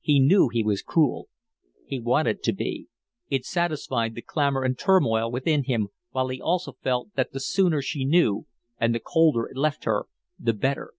He 0.00 0.20
knew 0.20 0.48
he 0.50 0.62
was 0.62 0.82
cruel 0.82 1.28
he 1.84 1.98
wanted 1.98 2.44
to 2.44 2.52
be 2.52 2.86
it 3.28 3.44
satisfied 3.44 4.14
the 4.14 4.22
clamor 4.22 4.62
and 4.62 4.78
turmoil 4.78 5.32
within 5.32 5.64
him, 5.64 5.88
while 6.12 6.28
he 6.28 6.40
also 6.40 6.74
felt 6.74 7.12
that 7.16 7.32
the 7.32 7.40
sooner 7.40 7.82
she 7.82 8.04
knew 8.04 8.46
and 8.78 8.94
the 8.94 9.00
colder 9.00 9.46
it 9.46 9.56
left 9.56 9.82
her 9.82 10.06
the 10.38 10.52
better. 10.52 10.94